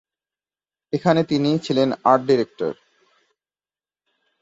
[0.93, 2.73] এখানে তিনি ছিলেন আর্ট ডিরেক্টর।